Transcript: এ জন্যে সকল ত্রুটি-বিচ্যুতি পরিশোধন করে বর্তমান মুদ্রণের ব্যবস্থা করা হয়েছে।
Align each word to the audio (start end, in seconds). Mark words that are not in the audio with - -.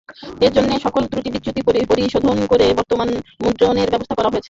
এ 0.41 0.49
জন্যে 0.55 0.75
সকল 0.85 1.03
ত্রুটি-বিচ্যুতি 1.11 1.61
পরিশোধন 1.91 2.37
করে 2.51 2.65
বর্তমান 2.79 3.09
মুদ্রণের 3.43 3.91
ব্যবস্থা 3.91 4.15
করা 4.15 4.27
হয়েছে। 4.27 4.39